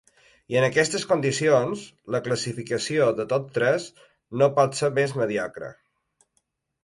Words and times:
I, 0.51 0.55
en 0.59 0.65
aquestes 0.67 1.03
condicions, 1.09 1.83
la 2.15 2.21
classificació 2.27 3.09
de 3.19 3.27
tots 3.33 3.53
tres 3.59 3.85
no 4.43 4.49
pot 4.55 4.79
ser 4.79 4.89
més 4.95 5.13
mediocre. 5.21 5.69